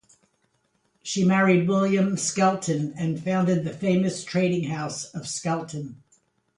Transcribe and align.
She 1.03 1.23
married 1.23 1.67
William 1.67 2.17
Skelton 2.17 2.91
and 2.97 3.23
founded 3.23 3.63
the 3.63 3.71
famous 3.71 4.23
trading 4.23 4.63
house 4.71 5.05
of 5.13 5.27
Skelton. 5.27 6.01